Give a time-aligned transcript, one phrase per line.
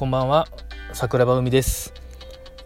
[0.00, 0.48] こんばんは。
[0.94, 1.92] 桜庭海です。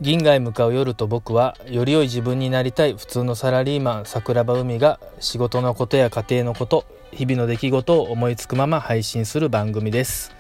[0.01, 10.33] 銀河へ向かう夜と僕はより良い自分になりたい普通のサラリーマン桜庭海が仕事のことや家庭のこと日々の出来事を思いつくまま配信する番組です。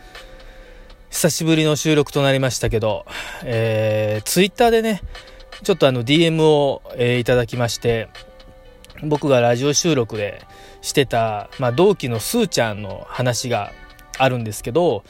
[1.10, 3.06] 久しぶりの収録となりましたけど、
[3.42, 5.02] えー、ツイッターでね
[5.64, 8.08] ちょっとあの DM を、えー、いただきまして
[9.02, 10.42] 僕がラジオ収録で
[10.80, 13.72] してた、まあ、同期のすーちゃんの話が
[14.18, 15.04] あるんですけど、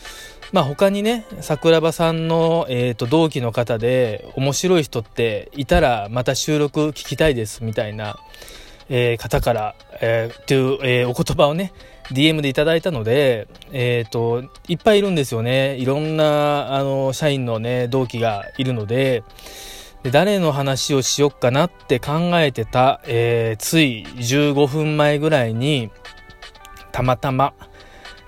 [0.53, 8.17] まあ、他にね桜庭さんの、えーと、同期の方で面白い人っていたらまた収録聞きたいですみたいな、
[8.89, 11.73] えー、方から、えー、という、えー、お言葉をね
[12.13, 19.23] DM でいただいたので、えーと、いっぱいいるんですよねいろんなあの社員のね同期がいるので。
[20.05, 25.91] で誰の話をしよっかなって考えてた、えー、つい15分前ぐらいに
[26.93, 27.55] たまたま、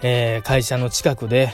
[0.02, 1.50] えー、会社の近くで、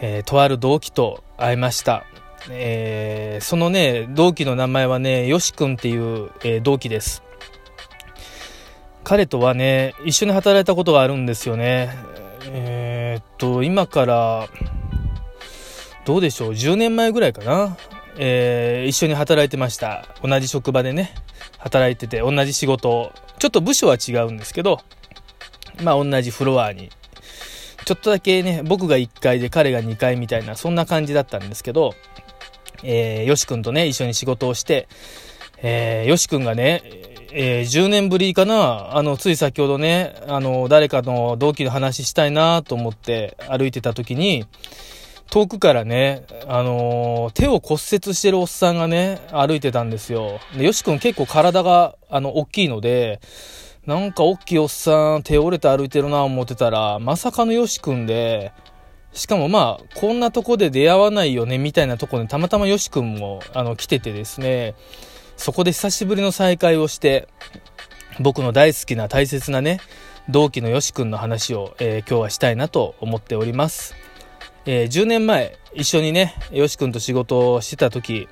[0.00, 2.04] えー、とある同期と会いました。
[2.50, 7.22] えー、そのね、同期の名前はね、よしくんっていう、えー、同期です。
[9.04, 11.90] 彼とはね、一緒に働いたことがあるんですよね。
[12.46, 14.48] えー、っと、今から、
[16.04, 17.76] どうでしょう、10年前ぐらいかな。
[18.16, 20.08] えー、一緒に働いてました。
[20.22, 21.14] 同じ職場でね、
[21.58, 24.80] 働いてて、同じ仕事ちょっと部署は違うんですけど、
[25.82, 26.90] まあ同じフロアに
[27.84, 31.94] ちょっとだけね、僕が1階で彼が2階みたいな、そんな感じだったんですけど、
[32.82, 34.88] えー、よしくんとね、一緒に仕事をして、
[35.62, 36.82] えー、よしくんがね、
[37.32, 44.46] えー、10年ぶりかな、あの、つい先ほどね、あの、誰かの同期の話したいなと思って歩いてた時に、
[45.30, 50.40] 遠くからね、あのー、手を骨折してるおっさんがね、歩いてたんですよ。
[50.56, 53.20] で、よしくん結構体が、あの、大きいので、
[53.86, 58.52] なんか大きいおっさん手折れて歩いてるな思ってたら、まさかのよしくんで、
[59.12, 64.74] しかもまあ、こんなとこで出会わないよね、みたいなとこにたまたまよしくんも、あの、来ててですね、
[65.36, 67.26] そこで久しぶりの再会をして、
[68.20, 69.80] 僕の大好きな大切なね、
[70.28, 73.94] 同期のよしくんの話を、えー、今日はしたいなと思っております。
[74.66, 78.28] えー、10年前、一緒にね、よしくんと仕事をしてた時、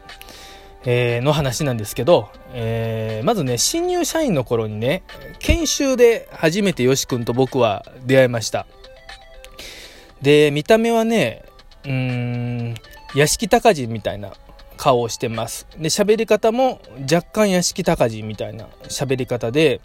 [0.84, 5.03] えー、の話なんですけど、えー、まずね、新入社員の頃にね、
[5.39, 8.66] 研修で初めてよし君と僕は出会いました。
[10.22, 11.44] で、見た目はね、
[11.84, 12.75] うん、
[13.15, 14.33] 屋敷隆人みたいな
[14.77, 15.66] 顔をしてます。
[15.77, 19.81] で、喋り方も若干屋敷隆人みたいな喋り方で、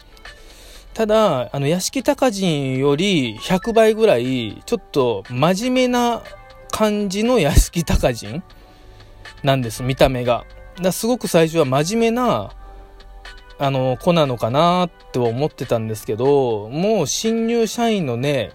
[0.94, 6.22] ただ、あの、屋敷隆人より100倍ぐらい、ちょっと真面目な
[6.70, 8.42] 感じの屋敷隆人
[9.42, 10.44] なんです、見た目が。
[10.80, 12.52] だすごく最初は真面目な
[13.58, 18.50] あの子なのかなって思ってたんですけどもう新入社員のね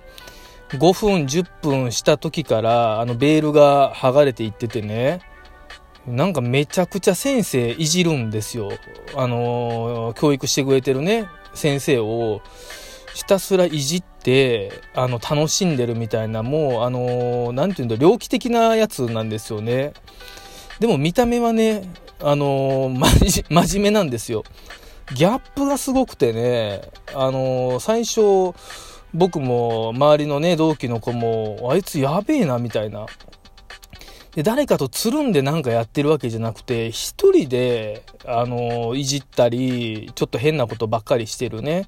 [0.69, 5.21] 5分10分した時からあのベールが剥がれていっててね
[6.05, 8.71] なんかめちゃくちゃ先生いじるんですよ。
[9.15, 12.41] あの教育してくれてるね先生を。
[13.13, 19.93] ひたすらいじってあの楽しんでるみたいなもうあの何て言うんだ猟奇的なやつなんですよね。
[20.79, 21.91] でも見た目はね
[22.21, 24.43] あのー、 真面目なんですよ。
[25.15, 26.81] ギャップがすごくてね、
[27.15, 28.53] あのー、最初、
[29.13, 33.07] 僕も周りのね、同期の子も、あいつやべえな、みたいな。
[34.35, 41.87] で、誰かとつるんでなんかやってるわけじゃなくて、一人で、あのー、いじったり、ちょっと変なことばっかりしてるね。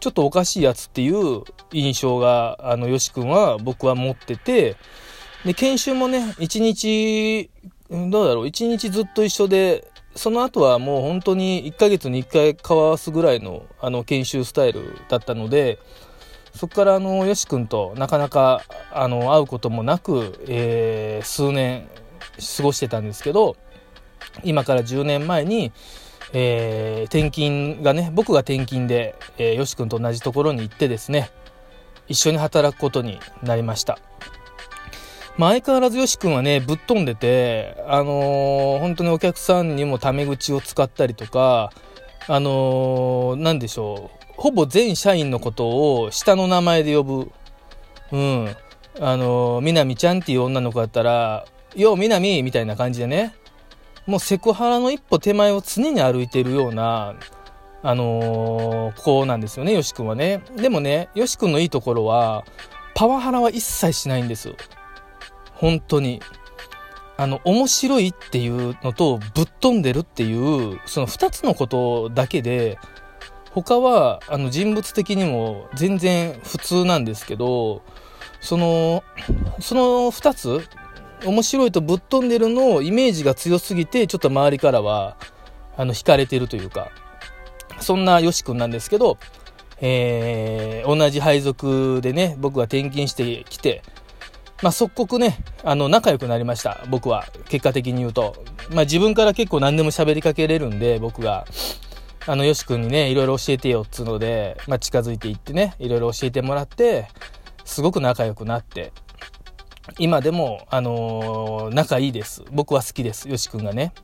[0.00, 1.42] ちょっとおかしいやつっていう
[1.72, 4.76] 印象が、あの、よし君は僕は持ってて、
[5.44, 7.50] で、研修もね、一日
[7.90, 15.78] どうだろう、一日ずっと一緒で、その後はもう本当に1ヶ月に1回交わすぐらいのあの研修スタイルだったので、
[16.54, 18.62] そこからあの、よし君となかなか
[18.92, 21.88] あの会うこともなく、えー、数年
[22.56, 23.56] 過ごしてたんですけど、
[24.44, 25.72] 今から10年前に、
[26.32, 31.30] えー、転勤がね、僕が転勤で、えー、よし君と同じところに行ってですね、
[32.08, 33.98] 一緒に働くことになりました。
[35.36, 41.72] まあ、相変わらずよし君はね、ぶっ飛んでて、あのー、本当にお客さんにもタメ口を使ったりとか、
[42.28, 47.32] あのー、でしょう、ほぼ全社員のことを下の名前で呼ぶ。
[48.12, 48.56] うん。
[48.98, 51.46] あのー、みなみちゃんっていう女の子だったら、
[51.76, 53.34] よう、みなみみたいな感じでね、
[54.06, 57.14] もうセクハラの一歩手前を常に歩いているような、
[57.82, 60.42] あのー、子なんですよね、よし君はね。
[60.56, 62.44] でもね、よし君のいいところは、
[62.94, 64.54] パワハラは一切しないんです。
[65.60, 66.20] 本当に。
[67.16, 72.78] あの、面白いっていうのと、ぶっ飛んでるっていう、その2つのことだけで、
[73.50, 77.82] 他は、あの、人物的にも全然普通なんですけど、
[78.40, 79.04] その、
[79.60, 80.66] その2つ
[81.26, 85.16] 面白いとぶっ飛んでるのイメージが強すぎてちょっと周りからは
[85.76, 86.90] あの惹かれてるというか
[87.78, 89.18] そんなよし君なんですけど、
[89.80, 93.82] えー、同じ配属でね僕が転勤してきて
[94.62, 96.84] まあ、即刻ね、あの、仲良くなりました。
[96.88, 97.26] 僕は。
[97.48, 98.44] 結果的に言うと。
[98.70, 101.46] まあ、自分から結構何でも喋りかけれるんで、僕が。
[102.26, 107.08] あの、よし君にね、いろいろ教えてよっつうので、まあ、近づいていってね、いろいろ教えてもらって、
[107.64, 108.92] すごく仲良くなって、
[109.98, 112.44] 今でも、あのー、仲いいです。
[112.52, 113.28] 僕は好きです。
[113.28, 113.94] よし君がね。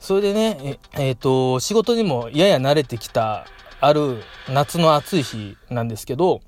[0.00, 3.46] それでね、ええー、と、仕事にもやや慣れてきた、
[3.80, 6.40] ある夏の暑い日なんですけど、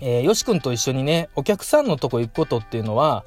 [0.00, 3.24] えー、よし君と一緒にね、お客さんのとこ行くことっていうのは、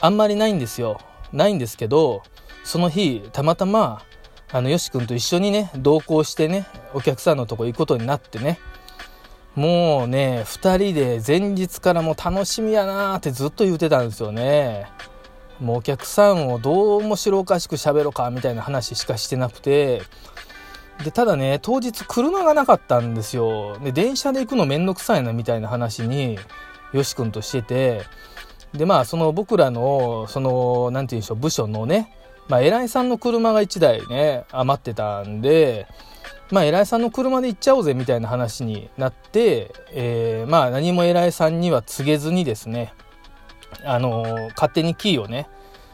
[0.00, 1.00] あんまりないんですよ。
[1.32, 2.22] ないんですけど、
[2.64, 4.02] その日、たまたま、
[4.50, 8.58] あの、よし君と一緒にね、同行してね、お客さんのとこ行くことになってね、
[9.54, 14.86] もうね、二人で前日からもう楽しみやなーってずっと言うてたんですよね。
[15.60, 20.02] もうお客さんをどう面白おかしく喋ろうかみたいな話しかしてなくて、
[21.04, 23.78] で、ただね、当日車がなかったんですよ。
[23.78, 26.38] で、電車で行くのめんどくさいなみたいな話に、
[26.92, 28.02] よし君としてて、
[28.72, 32.12] で、まあ、その僕らの、その、なんて言うんでしょう、部署のね、
[32.48, 35.86] まあ、偉いさんの車が1台ね、余ってたんで、
[36.50, 42.94] まあ、偉いさんの車で行っちゃおうぜみたいな話になって、えー、まあ、何も偉いさんには告げずにですね、
[43.84, 45.46] あのー、勝手にキーをね、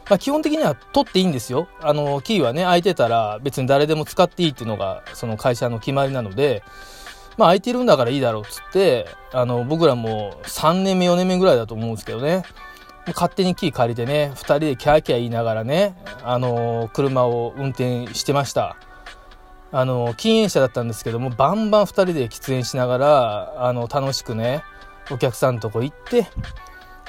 [0.09, 1.67] まあ、基本的には取っていいんですよ。
[1.81, 6.63] あの、キーはね、空いてたら別に誰でも使っていいっていうのが、その会社の決まりなので、
[7.37, 12.43] まあ、空いてるんだからいいだろうっつって、あの、僕らも3年目、4年目ぐらいだと思うんですけどね、
[13.07, 18.77] 勝手にキー借りてね、2人でキャーキャー言いながらね、あの、車を運転してました。
[19.71, 24.63] あの、禁煙車だったんですけども、バンバン2人で喫煙しながら、あの、楽しくね、
[25.11, 26.27] お客さんのとこ行って、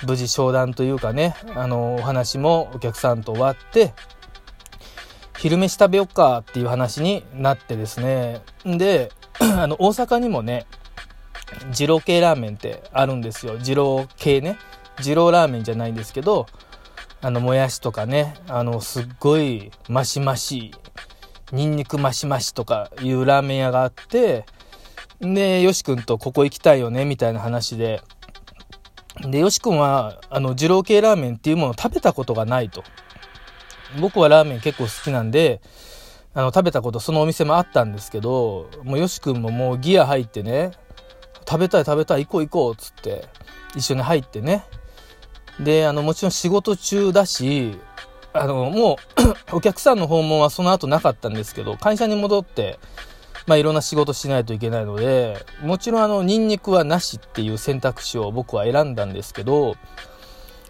[0.05, 3.95] 無事商談というかね、あの、お話もお客さんと終わって、
[5.39, 8.43] 昼飯食べよっかっていう話になってですね。
[8.65, 9.11] で、
[9.41, 10.67] あの、大阪にもね、
[11.79, 13.57] 二郎系ラーメンってあるんですよ。
[13.59, 14.59] 二郎系ね。
[15.03, 16.47] 二郎ラーメンじゃないんですけど、
[17.21, 20.73] あの、もやしとかね、あの、すっごいマシマシ、
[21.53, 24.47] ニンニクマシマシとかいうラーメン屋があって、
[25.21, 28.03] で、よし君とここ行きたいよね、みたいな話で、
[29.21, 32.85] で、よし君は、あの、二郎系ラーメンっていうものを食べたことがないと。
[34.01, 35.61] 僕はラーメン結構好きなんで、
[36.35, 40.73] あの、食べたこと、そのお店もあったんですけど、もうよし君ももうギア入ってね、
[41.49, 43.27] 食べたい食べたい、行こう行こうっ、つって、
[43.75, 44.65] 一緒に入ってね。
[45.61, 47.79] で、あの、もちろん仕事中だし、
[48.33, 48.99] あの、も
[49.53, 52.79] うお客さんの訪問はその後なかったんですけど、会社に戻って、
[53.47, 59.77] まあ、いろんな仕事しないといけないので、もちろんあの、ニンニクはなしっていう選択肢を僕は選んだんですけど、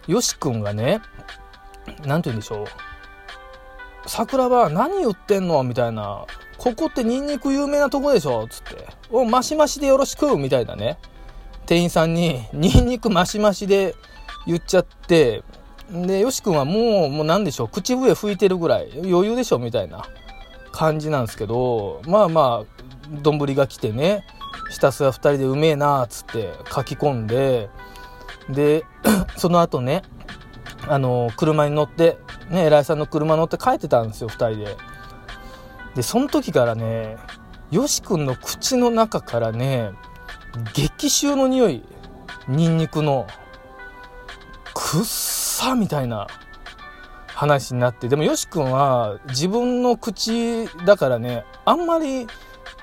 [0.07, 1.01] よし君がね、
[2.05, 2.67] なんて言うんでしょう。
[4.05, 6.25] 桜庭何言ってんのみたいな。
[6.57, 8.87] ここってニンニク有名なとこでしょつって。
[9.11, 10.97] お、マシマシでよろしくみたいなね。
[11.65, 13.95] 店員さんに、ニンニクマシマシで
[14.45, 15.43] 言っちゃって、
[15.91, 20.05] で、よし君はもう、もうなんでしょう、口笛吹いてるぐらい、余裕でしょみたいな。
[20.71, 22.77] 感じなんですけどまあまあ
[23.21, 24.25] 丼が来てね
[24.69, 27.69] ひたすら2人でうめえなっつって書き込んで
[28.49, 28.83] で
[29.37, 30.03] その後ね
[30.87, 32.17] あの車に乗って
[32.49, 34.77] ね偉いさんの車乗って帰ってたんですよ2人で。
[35.95, 37.17] でその時からね
[37.71, 39.91] よし君の口の中からね
[40.73, 41.83] 激臭の匂い
[42.47, 43.27] ニンニクの
[44.73, 46.27] くっさみたいな
[47.37, 52.25] 話になって、でもよし君は自分の口だからね、あんまり、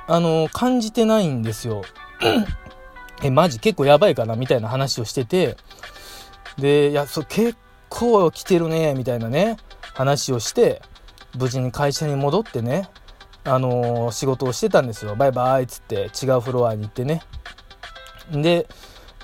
[0.07, 1.83] あの、感じてないんですよ。
[3.25, 3.59] え、マジ？
[3.59, 4.37] 結構やばいかな？
[4.37, 5.57] みたいな話をしてて、
[6.57, 7.57] で、いや、そ結
[7.89, 9.57] 構来てるね、みたいなね、
[9.93, 10.83] 話をして、
[11.37, 12.89] 無事に会社に戻ってね、
[13.43, 15.17] あのー、仕事をしてたんですよ。
[15.17, 17.23] バイバイっつって違うフロアに行ってね。
[18.31, 18.69] で、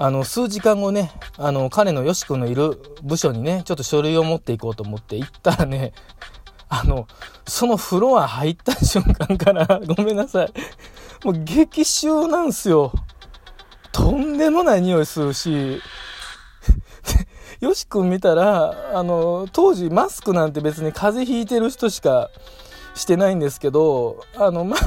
[0.03, 5.93] あの、数時間後ね、あの、彼のよし君のいる部署にね、ちょっと書類を持っていこうと思って行ったらね、
[6.71, 7.07] あの、
[7.47, 10.53] そのフロア入った瞬間からごめんなさい。
[11.23, 12.95] もう激臭なんすよ。
[13.93, 15.83] とんでもない匂いするし、
[17.61, 22.31] よし君見たら、あの、当時マスクなんて別に風邪ひいてる人しか
[22.95, 24.79] してないんですけど、あの、ま、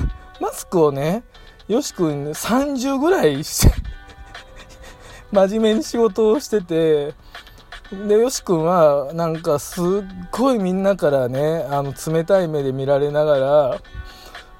[0.41, 1.23] マスクをね、
[1.67, 3.92] よし君30ぐらいして、
[5.33, 7.13] 真面目に仕事をしてて、
[8.07, 9.83] で、よし君は、なんかすっ
[10.31, 13.81] ごいみんなからね、あの、冷たい目で見られながら、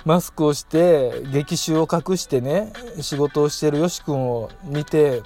[0.04, 5.22] マスクをして、激臭を隠してね、仕事をしてるよし君を見て、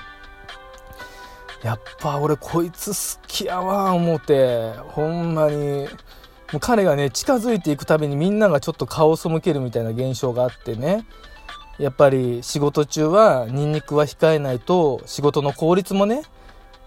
[1.64, 5.88] やっぱ俺こいつ好きやわ思ってほんまに
[6.54, 11.06] もう彼がね近づいていくたびにみんながちょっと顔を背けるみたいな現象があってね。
[11.80, 16.24] やっぱり仕事中はニンニクは控えないと仕事の効率もね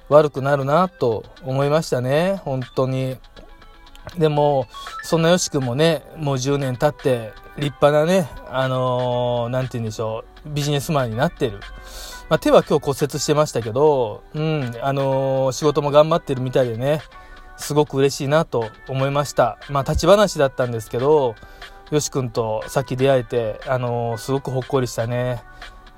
[0.08, 2.40] 悪くなるなと思いましたね。
[2.44, 3.16] 本当に。
[4.18, 4.66] でも
[5.02, 11.60] そんなよし君もねもう10年経って立派なねあのー、て言うんでしょうビジネスマンになってる、
[12.28, 17.02] まあ、手は今日骨折してましたけどうんあのー、仕事も頑張ってるみたいでね
[17.58, 19.58] すごく嬉しいなと思いました。
[19.68, 21.36] まあ立ち話だったんですけど
[21.90, 25.42] よし君とさっき出会えてあのー、すごくほっこりしたね。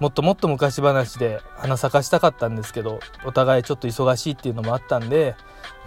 [0.00, 5.36] もっともっと昔話で花咲かしたかったんですけどお互いちょっと忙しいっていうのもあったんで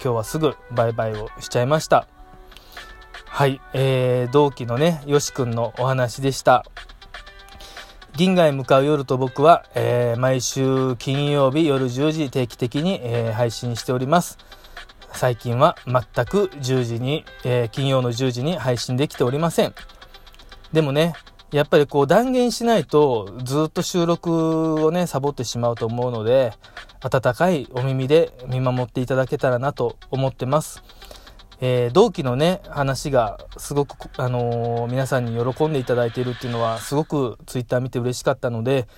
[0.02, 2.08] 今日はすぐバイバイをしちゃいました。
[3.26, 6.64] はい、えー、同期のねよし君のお話でした。
[8.16, 14.38] 銀河へ向かう夜と僕は、えー、毎週金曜日夜10時定期的に、えー、配信しております。
[15.12, 19.76] 最近は全く10時に、えー、金曜の10時に配信できておりません。
[20.75, 21.13] でもね
[21.51, 26.51] やっぱりこう断言しないとずっと収録をね、サボってしまうと思うので、
[27.01, 30.84] 温かいお耳で見守っていただけたらなと思ってます。
[31.62, 38.89] えー、同期のね、話がすごく、あのー、皆さんに喜んでいただいているっていうのはすごくツイッター見て嬉しかったので、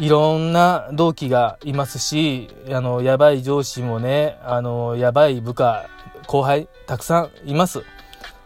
[0.00, 5.88] いろんな同期がいますし、あの、やばい上司もね、あの、やばい部下、
[6.26, 7.84] 後輩、たくさんいます。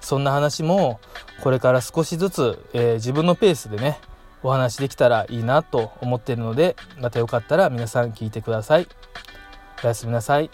[0.01, 1.01] そんな話も
[1.41, 4.01] これから少しずつ、えー、自分のペースでね
[4.43, 8.89] お話できたらいいなと思っているのでまたよかったら皆さん聞いてください。
[9.83, 10.51] おやすみなさい。